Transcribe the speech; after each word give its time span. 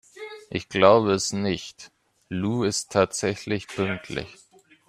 Ich 0.49 0.67
glaube 0.67 1.11
es 1.13 1.31
nicht, 1.31 1.91
Lou 2.27 2.63
ist 2.63 2.91
tatsächlich 2.91 3.67
pünktlich! 3.67 4.35